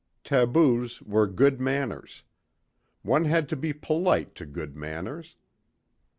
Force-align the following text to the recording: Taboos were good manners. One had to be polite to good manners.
Taboos 0.23 0.99
were 1.03 1.27
good 1.27 1.61
manners. 1.61 2.23
One 3.03 3.25
had 3.25 3.47
to 3.49 3.55
be 3.55 3.71
polite 3.71 4.33
to 4.33 4.47
good 4.47 4.75
manners. 4.75 5.35